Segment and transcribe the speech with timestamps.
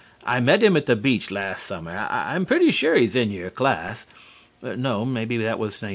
[0.25, 2.07] I met him at the beach last summer.
[2.09, 4.07] I am pretty sure that he is in your class
[4.59, 5.89] well, no, maybe it was 1918."